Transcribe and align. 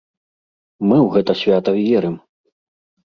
Мы 0.87 0.97
ў 1.01 1.07
гэта 1.17 1.31
свята 1.41 1.71
верым! 1.81 2.15